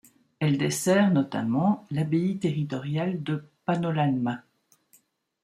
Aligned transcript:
Elle 0.39 0.57
dessert 0.57 1.11
notamment 1.11 1.85
l'Abbaye 1.91 2.39
territoriale 2.39 3.21
de 3.21 3.43
Pannonhalma. 3.65 4.41